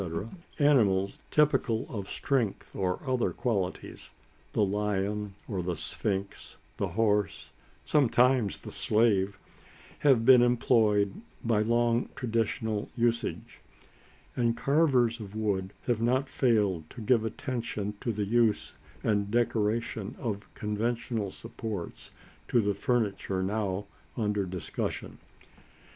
[0.57, 4.09] animals, typical of strength or other qualities
[4.51, 7.51] the lion or the sphinx, the horse,
[7.85, 9.37] sometimes the slave
[9.99, 13.59] have been employed by long traditional usage.
[14.35, 18.73] And carvers of wood have not failed to give full attention to the use
[19.03, 22.09] and decoration of conventional supports
[22.47, 23.85] to the furniture now
[24.17, 25.19] under discussion.